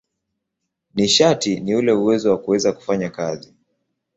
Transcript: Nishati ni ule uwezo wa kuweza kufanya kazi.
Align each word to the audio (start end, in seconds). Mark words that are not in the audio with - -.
Nishati 0.95 1.59
ni 1.59 1.75
ule 1.75 1.91
uwezo 1.91 2.31
wa 2.31 2.37
kuweza 2.37 2.73
kufanya 2.73 3.09
kazi. 3.09 3.53